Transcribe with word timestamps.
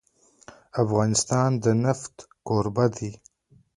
افغانستان 0.83 1.49
د 1.63 1.65
نفت 1.83 2.15
کوربه 2.47 2.85
دی. 2.97 3.11